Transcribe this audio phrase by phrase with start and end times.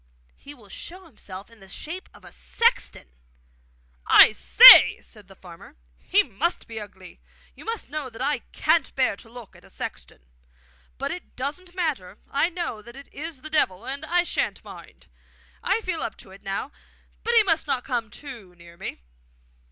[0.35, 3.09] 'He will show himself in the shape of a sexton!'
[4.07, 7.19] 'I say!' said the farmer, 'he must be ugly!
[7.53, 10.25] You must know that I can't bear to look at a sexton!
[10.97, 12.17] But it doesn't matter.
[12.31, 15.05] I know that it is the Devil, and I sha'n't mind!
[15.61, 16.71] I feel up to it now.
[17.23, 19.01] But he must not come too near me!